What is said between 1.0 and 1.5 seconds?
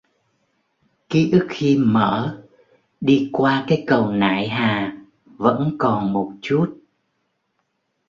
Ký ức